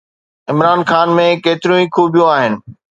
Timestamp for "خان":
0.89-1.07